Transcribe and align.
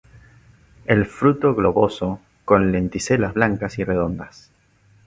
El 0.85 1.05
fruto 1.05 1.53
globoso, 1.53 2.19
con 2.43 2.71
lenticelas 2.71 3.35
blancas 3.35 3.77
y 3.77 3.83
redondas. 3.83 4.49